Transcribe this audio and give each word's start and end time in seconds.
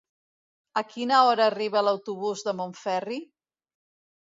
A 0.81 0.81
quina 0.93 1.19
hora 1.25 1.45
arriba 1.51 1.85
l'autobús 1.89 2.43
de 2.49 2.57
Montferri? 2.63 3.21